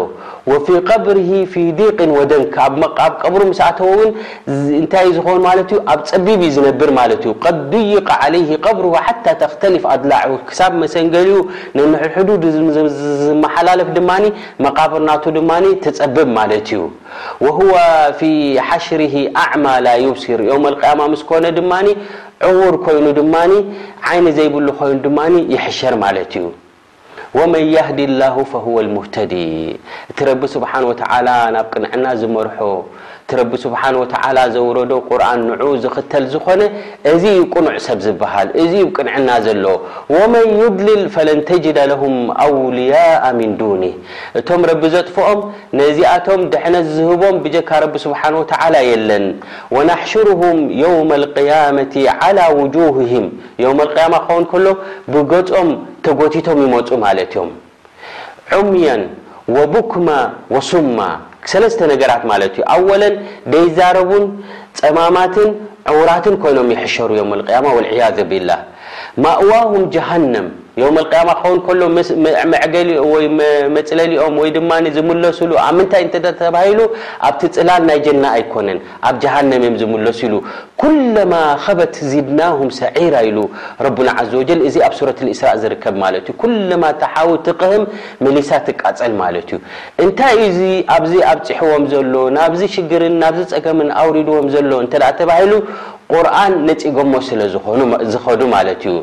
ፊ 0.65 0.68
قብር 0.89 1.18
ፊ 1.53 1.63
ዲቅ 1.80 1.98
ወደንክ 2.18 2.56
ብ 2.74 2.80
ብሩ 3.34 3.41
ኣተን 3.65 4.12
እንታ 4.80 4.94
ዝኾኑ 5.15 5.44
ኣብ 5.94 6.00
ፀቢብ 6.12 6.41
ዝነብር 6.56 6.91
ضይق 7.74 8.65
ብር 8.80 8.86
ተኽተፍ 9.41 9.86
ኣድላ 9.96 10.13
ብ 10.46 10.72
መሰንል 10.82 11.30
ዝሓላለፍ 13.20 13.91
ድማ 13.98 14.12
መقብርና 14.68 15.10
ተፀብብ 15.86 16.30
ማ 16.39 16.48
እዩ 16.60 16.82
ه 17.58 17.77
ፊ 18.20 18.32
ሓሽር 18.70 19.01
ኣዕማ 19.44 19.65
ላ 19.86 19.89
ሲር 20.24 20.39
ዮ 20.51 20.58
قያ 20.82 20.91
ኮ 21.30 21.39
ድማ 21.60 21.72
ዕዉር 22.48 22.75
ኮይኑ 22.86 23.06
ድማ 23.20 23.36
ይ 23.53 24.25
ዘይብሉ 24.39 24.68
ይኑ 24.96 25.06
ማ 25.20 25.24
حሸር 25.65 25.96
ማ 26.03 26.08
እዩ 26.24 26.46
ومن 27.35 27.59
يهد 27.59 28.00
الله 28.00 28.43
فهو 28.43 28.79
المهتدي 28.79 29.79
ቲ 30.15 30.19
رب 30.27 30.41
سبحانه 30.55 30.88
وتعل 30.91 31.27
ናብ 31.55 31.65
ቅنعና 31.73 32.05
زمርح 32.21 32.57
ረ 33.39 33.43
ስብሓ 33.63 33.83
ተ 34.11 34.15
ዘውረዶ 34.53 34.91
ቁርን 35.09 35.41
ንዑ 35.50 35.63
ዝኽተል 35.83 36.25
ዝኾነ 36.33 36.61
እዚ 37.11 37.23
ቁኑዕ 37.53 37.75
ሰብ 37.85 38.00
ዝበሃል 38.05 38.47
እዚ 38.61 38.73
ቅንዕና 38.97 39.29
ዘለ 39.45 39.65
ወመን 40.15 40.47
ዩድልል 40.61 41.03
ፈለን 41.13 41.39
ተጅደ 41.50 41.77
ለهም 41.91 42.15
ኣውልያء 42.45 43.23
ምን 43.39 43.51
ዱኒ 43.61 43.83
እቶም 44.39 44.61
ረቢ 44.71 44.81
ዘጥፍኦም 44.95 45.39
ነዚኣቶም 45.81 46.41
ድሕነት 46.53 46.85
ዝህቦም 46.97 47.35
ብጀካ 47.45 47.69
ረቢ 47.85 47.93
ስብሓን 48.05 48.33
ወ 48.41 48.43
የለን 48.91 49.25
ወናሕሽርهም 49.77 50.57
የውم 50.81 51.09
اልقያመት 51.19 51.93
عላى 52.19 52.45
وجههም 52.59 53.25
የው 53.63 53.69
ያማ 54.03 54.13
ኸውን 54.27 54.43
ከሎ 54.51 54.67
ብገፆም 55.13 55.69
ተጎቲቶም 56.05 56.57
ይመፁ 56.65 56.89
ማለት 57.05 57.31
እዮም 57.35 57.50
ዑምያን 58.55 59.01
ወቡክማ 59.55 60.07
ወሱማ 60.53 61.00
ሰለስተ 61.51 61.79
ነገራት 61.91 62.24
ማለት 62.31 62.51
እዩ 62.60 62.63
ኣወለን 62.74 63.15
ደይዛረቡን 63.53 64.25
ፀማማትን 64.79 65.50
ዕውራትን 65.93 66.36
ኮይኖም 66.41 66.67
يحሸሩ 66.75 67.10
ዮም 67.19 67.31
لقያማ 67.39 67.65
ولعያذ 67.77 68.17
ቢላ 68.31 68.50
ማእዋهም 69.24 69.83
ጃሃنም 69.93 70.48
ዮም 70.79 70.95
ልቅያማ 71.01 71.29
ክኸውን 71.37 71.57
ከሎ 71.67 71.81
መዕገሊወ 72.51 73.13
መፅለሊኦም 73.77 74.35
ወይድማ 74.41 74.69
ዝምለሱሉ 74.97 75.51
ኣብ 75.63 75.73
ምንታይ 75.77 76.03
እተ 76.19 76.25
ተባሂሉ 76.41 76.79
ኣብቲ 77.27 77.41
ፅላል 77.57 77.81
ናይ 77.89 77.99
ጀና 78.05 78.23
ኣይኮነን 78.37 78.79
ኣብ 79.09 79.15
ጃሃንምእም 79.23 79.75
ዝምለሱ 79.81 80.19
ኢሉ 80.27 80.35
ኩለማ 80.83 81.33
ኸበት 81.65 81.95
ዚድናሁም 82.13 82.69
ሰዒራ 82.79 83.15
ኢሉ 83.31 83.37
ረቡና 83.87 84.09
ዘ 84.31 84.31
ወጀል 84.41 84.59
እዚ 84.67 84.75
ኣብ 84.87 84.93
ሱረት 84.99 85.19
ልእስራእ 85.27 85.55
ዝርከብ 85.63 85.95
ማለት 86.05 86.25
እዩ 86.31 86.37
ኩለማ 86.43 86.83
ተሓዊ 87.03 87.29
ትክህም 87.47 87.83
መሊሳ 88.27 88.49
ትቃፀል 88.67 89.13
ማለት 89.23 89.47
እዩ 89.53 89.59
እንታይ 90.05 90.35
እዚ 90.49 90.59
ኣብዚ 90.97 91.13
ኣብፂሕዎም 91.33 91.83
ዘሎ 91.93 92.13
ናብዚ 92.37 92.61
ሽግርን 92.75 93.15
ናብዚ 93.23 93.41
ፀገምን 93.55 93.89
ኣውሪድዎም 94.03 94.47
ዘሎ 94.55 94.71
እንተ 94.85 94.93
ተባሂሉ 95.21 95.53
ቁርን 96.13 96.53
ነፂጎሞ 96.67 97.13
ስለዝኑዝኸዱ 97.27 98.41
ማለት 98.55 98.81
እዩ 98.89 98.95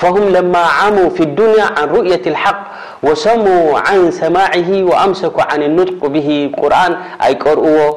فهم 0.00 0.28
لما 0.28 0.58
عاموا 0.58 1.08
في 1.10 1.22
الدنيا 1.22 1.62
عن 1.76 1.88
رؤية 1.88 2.22
الحق 2.26 2.60
وصموا 3.02 3.78
عن 3.78 4.10
سماعه 4.10 4.68
وأمسكوا 4.70 5.42
عن 5.52 5.62
النطق 5.62 6.06
به 6.06 6.50
قرآن 6.62 6.92
ايقر 7.24 7.94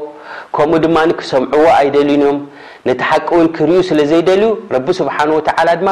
كمو 0.58 0.78
دما 0.78 1.06
ن 1.10 1.12
سمعو 1.32 1.66
يدلنم 1.88 2.38
ነቲ 2.88 3.02
ሓቂ 3.10 3.28
እውን 3.36 3.48
ክርዩ 3.56 3.76
ስለ 3.90 4.00
ዘይደልዩ 4.12 4.48
ረቢ 4.76 4.88
ስብሓን 4.98 5.30
ወተ 5.36 5.48
ድማ 5.82 5.90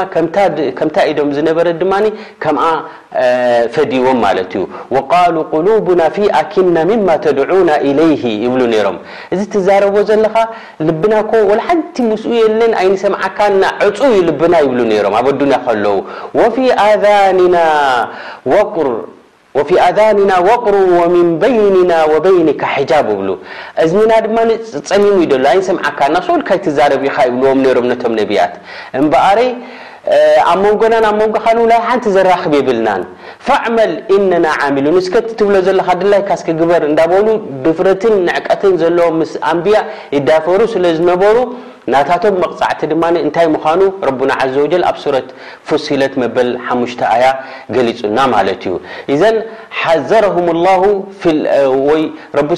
ከምታይ 0.77 1.05
ኢዶም 1.12 1.29
ዝነበረ 1.38 1.67
ድማ 1.81 1.93
ከምኣ 2.43 2.63
ፈዲዎም 3.75 4.17
ማለት 4.25 4.51
እዩ 4.60 4.63
ወቃሉ 4.95 5.36
ቁሉቡና 5.53 6.01
ፊ 6.15 6.27
ኣኪና 6.41 6.75
ምማ 6.89 7.07
ተድዑና 7.25 7.69
ኢለይሂ 7.91 8.21
ይብሉ 8.45 8.62
ነይሮም 8.74 8.98
እዚ 9.36 9.39
ትዛረቦ 9.53 9.95
ዘለካ 10.10 10.36
ልብናኮ 10.88 11.31
ሓንቲ 11.67 11.95
ምስኡ 12.10 12.33
የለን 12.43 12.74
ዓይነ 12.81 12.93
ሰምዓካና 13.05 13.63
ዕፁ 13.88 13.98
ልብና 14.27 14.53
ይብሉ 14.65 14.79
ነሮም 14.91 15.15
ኣብ 15.21 15.25
ኣዱኒያ 15.33 15.60
ከለዉ 15.67 15.98
ወፊ 16.41 16.57
ኣዛንና 16.89 17.55
ወቁር 18.53 18.89
ወፊ 19.58 19.70
ኣዛንና 19.86 20.31
ዋቕሩ 20.48 20.75
ወሚን 21.00 21.27
በይንና 21.41 21.93
ወበይኒካ 22.13 22.63
ሒጃብ 22.75 23.08
ይብሉ 23.13 23.29
እዝምና 23.84 24.12
ድማፀሚሙ 24.25 25.15
ዩ 25.24 25.25
ደሎ 25.34 25.46
ይን 25.55 25.63
ሰምዓካ 25.70 26.00
ና 26.13 26.17
ሰልካይ 26.27 26.60
ትዛረቢካ 26.65 27.15
ይብልዎም 27.29 27.62
ሮም 27.77 27.88
ነቶም 27.91 28.13
ነቢያት 28.20 28.53
እምበኣረ 29.00 29.39
ኣብ 30.51 30.60
መንጎናን 30.65 31.03
ኣብ 31.10 31.15
መንጎካንላ 31.22 31.74
ሓንቲ 31.88 32.05
ዘራኽብ 32.15 32.53
የብልናን 32.60 33.01
ፋዕመል 33.48 33.91
ኢነና 34.15 34.46
ዓሚሉ 34.67 34.86
ንስከቲ 34.96 35.29
ትብሎ 35.41 35.55
ዘለካ 35.67 35.89
ድላይ 36.01 36.22
ካስክ 36.29 36.48
ግበር 36.62 36.81
እንዳበሉ 36.89 37.27
ድፍረትን 37.65 38.15
ንዕቀትን 38.29 38.74
ዘለዎም 38.84 39.17
ምስ 39.22 39.34
ኣንቢያ 39.51 39.79
ይዳፈሩ 40.15 40.60
ስለዝነበሩ 40.75 41.36
ናታቶም 41.93 42.35
መፃዕቲ 42.43 42.81
ድማ 42.91 43.03
ታይ 43.35 43.47
ኑ 43.81 43.88
ና 44.31 44.35
ዘ 44.55 44.65
ኣብ 44.89 44.97
ሲ 45.85 45.97
መበል 46.23 46.50
5 46.75 47.01
ኣያ 47.13 47.25
ገሊፁና 47.75 48.17
ማ 48.33 48.43
እዩ 48.53 48.73
ዘ 49.23 49.33
ሓዘረ 49.81 50.25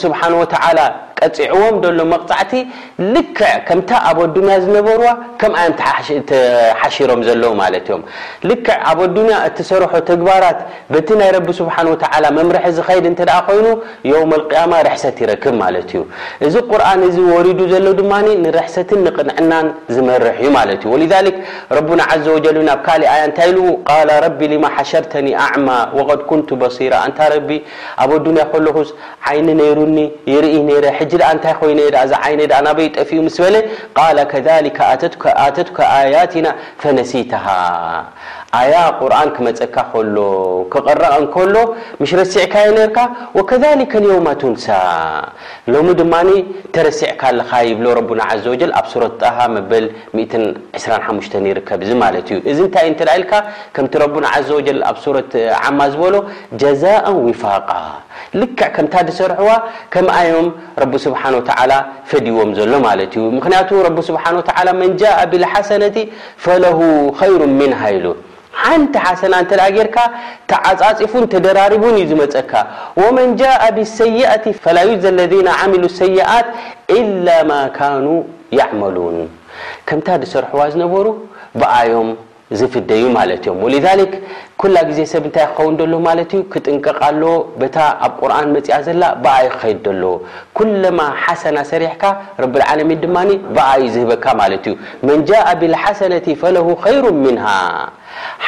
ስሓ 0.03 0.79
ቀፂዕዎም 1.25 1.75
ሎ 1.97 2.03
መፃዕቲ 2.11 2.51
ልክ 3.15 3.37
ከምታ 3.67 3.89
ኣብ 4.07 4.17
ኣዱያ 4.23 4.55
ዝነበር 4.63 4.99
ከ 5.41 5.51
ሓሽሮም 6.79 7.21
ልክ 8.49 8.65
ኣብ 8.89 8.99
ኣያ 9.05 9.37
እሰርሖ 9.63 9.93
ተግባራት 10.09 10.59
ቲ 11.09 11.17
ናይ 11.19 11.29
መምርሒ 12.37 12.65
ዝድ 12.79 13.21
ኮይኑ 13.47 13.65
ያማ 14.59 14.73
ርሕሰት 14.87 15.17
ይክብ 15.25 15.55
ማ 15.61 15.69
ዩ 15.99 16.03
እዚ 16.47 16.55
ርን 16.81 17.03
ዱ 17.99 18.09
ሰ 18.75 18.87
ና 19.51 19.53
ዝመርحእዩ 19.95 20.49
ولذلك 20.93 21.35
ربና 21.77 21.99
عز 22.11 22.27
وج 22.35 22.45
ናብ 22.69 22.79
ካ 22.87 22.91
ታይ 23.37 23.49
ق 23.89 23.91
رب 24.25 24.39
لم 24.53 24.63
ሓሸርተኒ 24.75 25.27
ኣعم 25.45 25.65
وقد 25.97 26.19
كنቱ 26.29 26.49
بصير 26.63 26.91
ታ 27.17 27.19
ኣ 27.29 28.09
ዱያ 28.25 28.43
ل 28.65 28.77
عይن 29.27 29.47
ሩኒ 29.79 29.97
ኢ 30.31 30.35
ታ 31.43 31.45
ኮይ 31.59 31.71
ይ 31.81 32.41
ናይጠፍኡ 32.65 33.19
በለ 33.43 33.55
ذل 34.45 34.65
ተቱك 34.97 35.77
ياتና 36.13 36.45
فنሲته 36.81 37.45
ኣያ 38.57 38.79
ቁርን 39.01 39.29
ክመፀካ 39.35 39.75
ከሎ 39.91 40.15
ክቐረ 40.73 41.03
ንከሎ 41.21 41.55
ምሽ 41.99 42.11
ረሲዕካየ 42.19 42.67
ርካ 42.77 42.97
ወከሊከ 43.37 43.93
ዮውማ 44.07 44.27
ቱንሳ 44.41 44.65
ሎሚ 45.73 45.87
ድማ 45.99 46.13
ተረሲዕካለካ 46.75 47.51
ይብሎ 47.69 47.85
ረና 47.99 48.21
ዘ 48.43 48.45
ወጀል 48.53 48.71
ኣብ 48.79 48.87
ሱረት 48.91 49.13
ጣሃ 49.21 49.37
መበል 49.55 49.85
25 50.19 51.37
ይርከብ 51.49 51.81
ማለት 52.03 52.27
እዩ 52.33 52.37
እዚ 52.51 52.59
ንታይ 52.67 52.87
እትኢልካ 52.91 53.31
ከምቲ 53.77 53.93
ረና 54.03 54.27
ዘ 54.49 54.51
ወጀል 54.59 54.77
ኣብ 54.89 54.97
ሱረት 55.05 55.31
ዓማ 55.63 55.79
ዝበሎ 55.95 56.15
ጀዛء 56.63 57.05
ውፋቃ 57.25 57.69
ልክዕ 58.39 58.69
ከምታ 58.75 58.93
ደሰርሕዋ 59.07 59.49
ከም 59.93 60.07
ኣዮም 60.19 60.47
ረቢ 60.83 60.93
ስብሓ 61.07 61.21
ወ 61.37 61.41
ፈዲይዎም 62.11 62.51
ዘሎ 62.59 62.71
ማለት 62.87 63.11
እዩ 63.17 63.25
ምክንያቱ 63.39 63.69
ረ 63.89 63.89
ስብሓ 64.11 64.23
መንጃእ 64.83 65.17
ብልሓሰነቲ 65.33 65.97
ፈለሁ 66.45 66.79
ከይሩ 67.19 67.41
ሚንሃይሉ 67.59 68.05
ሓንቲ 68.61 68.95
ሓሰና 69.05 69.33
እንተደ 69.43 69.61
ጌርካ 69.75 69.97
ተዓፃፂፉን 70.51 71.23
ተደራሪቡን 71.33 71.95
እዩ 71.99 72.05
ዝመፀካ 72.11 72.51
ወመን 73.01 73.31
ጃء 73.39 73.63
ብሰይአት 73.77 74.45
ፈላ 74.65 74.77
ዩዘ 74.91 75.03
ለذ 75.19 75.33
ዓሚሉ 75.61 75.83
ሰይኣት 76.01 76.49
ኢላ 76.99 77.27
ማ 77.51 77.61
ካኑ 77.79 78.05
ያዕመሉን 78.59 79.17
ከምታ 79.89 80.07
ደ 80.21 80.29
ሰርሑዋ 80.33 80.61
ዝነበሩ 80.75 81.05
ብኣዮም 81.59 82.09
ዝፍደ 82.59 82.91
ማሊሊክ 83.15 84.13
ኩላ 84.61 84.75
ጊዜ 84.89 84.99
ሰብ 85.11 85.23
እንታይ 85.27 85.45
ክኸውን 85.55 85.75
ሎ 85.91 85.95
ማለት 86.07 86.31
ዩ 86.35 86.39
ክጥንቀቃሎ 86.53 87.23
በታ 87.61 87.77
ኣብ 88.05 88.13
ቁርን 88.21 88.49
መፅኣ 88.55 88.77
ዘላ 88.87 89.03
በኣይ 89.23 89.47
ክኸይድ 89.55 89.79
ደሎዎ 89.87 90.11
ኩለማ 90.57 90.99
ሓሰና 91.23 91.57
ሰሪሕካ 91.71 92.03
ረብልዓለሚን 92.43 93.01
ድማ 93.05 93.17
በኣዩ 93.57 93.83
ዝህበካ 93.95 94.25
ማለት 94.41 94.65
እዩ 94.71 94.75
መን 95.09 95.21
ጃእ 95.29 95.45
ብልሓሰነቲ 95.61 96.27
ፈለሁ 96.43 96.67
ከይሩ 96.83 97.03
ምንሃ 97.23 97.45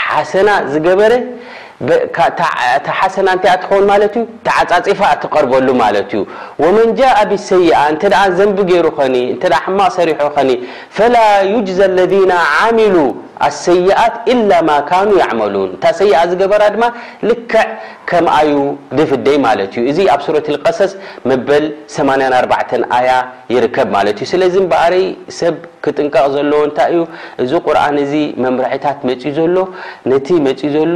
ሓሰና 0.07 0.49
ዝገበረ 0.73 1.13
ሓሰና 2.97 3.27
እታትከውን 3.37 3.85
ማ 3.89 3.93
ዓፃፂፋ 4.77 4.99
ትቀርበሉ 5.23 5.67
ማ 5.79 5.83
እዩ 6.01 6.11
መን 6.75 6.87
ጃء 6.99 7.17
ብሰይኣ 7.31 7.79
እ 7.93 7.95
ዘንቢ 8.37 8.57
ገይሩ 8.69 8.87
ማቅ 9.79 9.87
ሰሪሖ 9.97 10.19
ፈላ 10.97 11.15
ዩጅዘ 11.53 11.79
ለذ 11.97 12.13
ሚሉ 12.77 12.95
ኣሰይኣት 13.47 14.15
ላ 14.51 14.53
ማ 14.69 14.75
ካኑ 14.89 15.11
መሉን 15.39 15.69
እታ 15.75 15.83
ሰይ 15.99 16.13
ዝገበራ 16.29 16.63
ድማ 16.75 16.83
ልክዕ 17.29 17.65
ከምዩ 18.09 18.51
ድፍደይ 18.97 19.37
ማ 19.45 19.51
እዩ 19.65 19.83
እዚ 19.91 19.99
ኣብ 20.13 20.21
ሱረ 20.27 20.35
ቀሰስ 20.65 20.91
መበል8 21.29 22.75
ያ 23.09 23.11
ይርከብ 23.55 23.89
ማ 23.97 24.05
ዩ 24.09 24.25
ስለዚ 24.33 24.55
በረይ 24.71 25.05
ሰብ 25.39 25.55
ክጥንቀቕ 25.83 26.25
ዘለዎ 26.37 26.61
ንታይ 26.69 26.89
እዩ 26.95 27.01
እዚ 27.45 27.51
ቁርን 27.67 27.97
እዚ 28.05 28.13
መምርሒታት 28.45 28.99
መ 29.09 29.17
ዘሎ 29.39 29.55
ነቲ 30.11 30.27
ዘሎ 30.77 30.95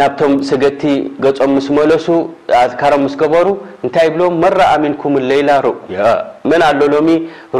ናብቶም 0.00 0.32
ሰገቲ 0.48 0.80
ገፆም 1.24 1.50
ምስ 1.56 1.66
መለሱ 1.76 2.06
ኣካሮም 2.60 3.02
ምስገበሩ 3.06 3.48
እንታይ 3.86 4.08
ብሎም 4.14 4.32
መረኣ 4.44 4.70
ሚንኩም 4.82 5.14
ሌላ 5.32 5.50
መን 6.50 6.62
ኣሎ 6.68 6.80
ሎሚ 6.94 7.08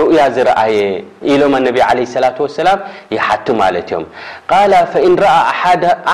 ሩኡያ 0.00 0.22
ዝረአየ 0.36 0.78
ኢሎም 1.32 1.52
ኣነቢ 1.58 1.78
ለ 1.98 2.22
ላ 2.24 2.30
ሰላም 2.56 2.80
ይሓቱ 3.16 3.46
ማለት 3.60 3.88
እዮም 3.92 4.04
ፈኢንረኣ 4.94 5.32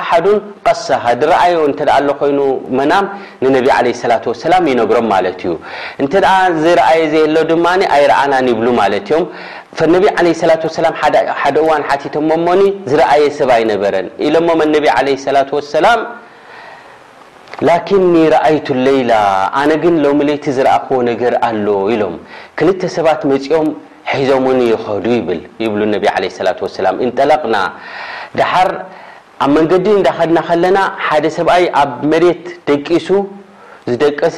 ኣሓዱን 0.01 0.37
ቀሰሃ 0.67 1.03
ድረአዮ 1.23 1.57
እተ 1.71 1.81
ሎ 2.07 2.13
ኮይኑ 2.21 2.39
መናም 2.79 3.07
ንነቢ 3.45 3.67
ለ 3.87 3.95
ሰላ 4.03 4.13
ሰላም 4.45 4.67
ይነግሮም 4.73 5.09
ማለት 5.15 5.41
እዩ 5.47 5.55
እንተ 6.03 6.13
ዝረአየ 6.65 7.01
ዘሎ 7.15 7.35
ድማ 7.53 7.67
ኣይረኣናን 7.97 8.47
ይብሉ 8.53 8.67
ማለት 8.81 9.09
እዮም 9.13 9.25
ነቢ 9.93 10.05
ዓለ 10.19 10.27
ላ 10.49 10.69
ሰላም 10.79 10.95
ሓደ 11.01 11.17
እዋን 11.63 11.83
ሓቲቶ 11.89 12.15
ሞሞኒ 12.31 12.61
ዝረአየ 12.91 13.23
ሰብይ 13.37 13.63
ነበረን 13.71 14.07
ኢሎሞ 14.27 14.49
ነቢ 14.75 14.85
ለ 15.07 15.15
ሰላ 15.27 15.37
ወሰላም 15.57 15.99
ላኪን 17.67 18.05
ረኣይቱ 18.33 18.67
ሌይላ 18.87 19.11
ኣነ 19.61 19.71
ግን 19.83 19.95
ሎሚለይቲ 20.05 20.45
ዝረእክዎ 20.57 20.97
ነገር 21.11 21.33
ኣሎ 21.47 21.67
ኢሎም 21.93 22.15
ክልተ 22.59 22.81
ሰባት 22.95 23.21
መፂኦም 23.31 23.67
ሒዞምን 24.17 24.57
ይኸዱ 24.71 25.05
ይብል 25.17 25.41
ይብሉ 25.63 25.81
ነቢ 25.95 26.05
ለ 26.23 26.31
ላ 26.47 26.53
ወሰላም 26.67 26.95
እንጠለቕና 27.05 27.57
ድሓር 28.39 28.69
ኣብ 29.43 29.49
መንገዲ 29.57 29.85
እዳከድና 29.99 30.39
ከለና 30.47 30.79
ሓደ 31.07 31.25
ሰብኣይ 31.37 31.63
ኣብ 31.81 31.91
መሬት 32.11 32.43
ደቂሱ 32.69 33.07
ዝደቀሰ 33.91 34.37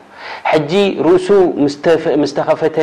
ሕጂ 0.53 0.73
ርእሱ 1.05 1.27
ምስተኸፈተ 2.21 2.77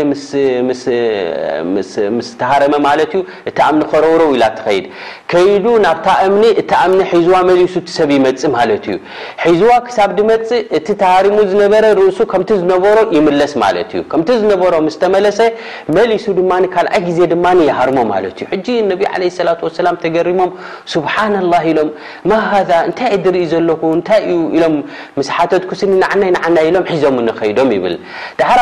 ምስተሃረመ 2.21 2.75
ማለት 2.89 3.11
እዩ 3.17 3.21
እታ 3.51 3.59
ኣምኒ 3.71 3.83
ከረብሮ 3.91 4.23
ኢላ 4.35 4.45
ተኸይድ 4.59 4.85
ከይዱ 5.31 5.65
ናብታ 5.87 6.07
እምኒ 6.29 6.45
እታ 6.61 6.73
እምኒ 6.89 7.01
ሒዝዋ 7.13 7.37
መሊሱ 7.49 7.75
ትሰብ 7.89 8.11
ይመፅ 8.17 8.43
ማለት 8.57 8.85
እዩ 8.91 8.97
ሒዝዋ 9.47 9.73
ክሳብ 9.87 10.11
ድመፅ 10.21 10.49
እቲ 10.79 10.87
ተሃርሙ 11.03 11.37
ዝነበረ 11.51 11.85
ርእሱ 12.01 12.19
ከምቲ 12.33 12.51
ዝነበሮ 12.63 12.97
ይምለስ 13.17 13.53
ማለት 13.65 13.91
እዩ 13.97 14.03
ከምቲ 14.15 14.31
ዝነበሮ 14.45 14.75
ስተመለሰ 14.97 15.41
መሊሱ 15.97 16.25
ድማ 16.41 16.53
ካልዓይ 16.77 17.03
ግዜ 17.09 17.19
ድማ 17.35 17.45
የሃርሞ 17.71 17.99
ማለት 18.15 18.37
እዩ 18.41 18.49
ሕ 18.53 18.75
ነቢ 18.93 19.03
ለ 19.23 19.29
ላ 19.49 19.53
ሰላ 19.79 19.89
ተገሪሞም 20.07 20.51
ስብሓናላ 20.95 21.53
ኢሎም 21.73 21.91
ማ 22.31 22.41
ሃ 22.51 22.53
እንታይ 22.89 23.15
ድርኢ 23.25 23.45
ዘለኹ 23.53 23.83
እንታይዩ 23.99 24.39
ኢሎም 24.57 24.75
ምስ 25.19 25.29
ሓተትኩስኒ 25.37 25.93
ንዓናይ 26.03 26.31
ናዓና 26.37 26.57
ኢሎም 26.71 26.85
ሒዞም 26.95 27.17
ይድሓር 27.49 27.73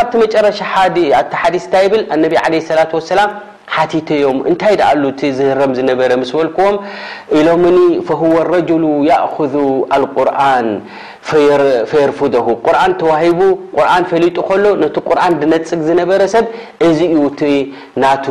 ኣብቲ 0.03 0.13
መጨረሻ 0.25 0.59
ኣቲ 0.85 0.97
ሓዲስ 1.43 1.65
ንታይ 1.67 1.87
ብል 1.93 2.03
ነቢ 2.25 2.35
ዓለ 2.47 2.55
ሰላት 2.71 2.93
ሰላም 3.13 3.31
ሓቲቶዮም 3.75 4.37
እንታይ 4.49 4.75
ዳ 4.81 4.83
ኣሉ 4.93 5.05
እቲ 5.13 5.21
ዝህረም 5.39 5.73
ዝነበረ 5.79 6.11
ምስ 6.21 6.31
በልክዎም 6.37 6.77
ኢሎም 7.39 7.65
ኒ 7.77 7.79
ፈሁወ 8.09 8.37
ረጅሉ 8.55 8.85
ያእذ 9.11 9.55
አልቁርን 9.97 10.69
ፈየርፉደሁ 11.91 12.47
ቁርን 12.67 12.93
ተዋሂቡ 13.01 13.41
ቁርን 13.79 14.05
ፈሊጡ 14.13 14.37
ከሎ 14.51 14.65
ነቲ 14.85 14.97
ቁርን 15.11 15.35
ድነፅግ 15.43 15.81
ዝነበረ 15.89 16.21
ሰብ 16.37 16.47
እዚ 16.89 16.99
ዩ 17.17 17.25
ቲ 17.41 17.43
ናቱ 18.05 18.27